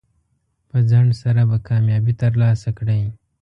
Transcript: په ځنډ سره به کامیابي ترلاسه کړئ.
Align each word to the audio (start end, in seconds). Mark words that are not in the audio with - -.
په 0.69 0.77
ځنډ 0.89 1.09
سره 1.21 1.41
به 1.49 1.57
کامیابي 1.69 2.13
ترلاسه 2.23 2.69
کړئ. 2.77 3.01